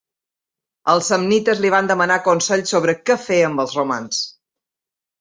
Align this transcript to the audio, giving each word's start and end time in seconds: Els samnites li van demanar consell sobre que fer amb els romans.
Els 0.93 1.09
samnites 1.11 1.61
li 1.67 1.71
van 1.77 1.91
demanar 1.93 2.19
consell 2.31 2.65
sobre 2.73 2.99
que 3.05 3.21
fer 3.29 3.41
amb 3.53 3.67
els 3.67 3.81
romans. 3.83 4.27